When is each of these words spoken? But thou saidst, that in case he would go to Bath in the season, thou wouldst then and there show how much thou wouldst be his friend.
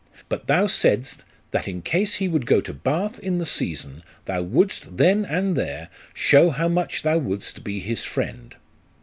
But 0.29 0.47
thou 0.47 0.65
saidst, 0.65 1.25
that 1.51 1.67
in 1.67 1.83
case 1.83 2.15
he 2.15 2.27
would 2.27 2.47
go 2.47 2.59
to 2.59 2.73
Bath 2.73 3.19
in 3.19 3.37
the 3.37 3.45
season, 3.45 4.01
thou 4.25 4.41
wouldst 4.41 4.97
then 4.97 5.23
and 5.25 5.55
there 5.55 5.89
show 6.15 6.49
how 6.49 6.67
much 6.69 7.03
thou 7.03 7.19
wouldst 7.19 7.63
be 7.63 7.79
his 7.81 8.03
friend. 8.03 8.55